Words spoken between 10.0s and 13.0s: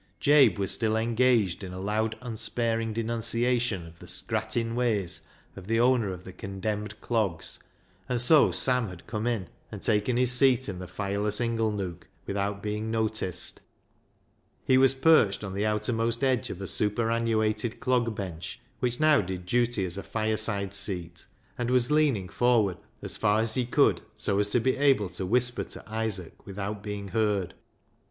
his seat in the fireless inglenook without being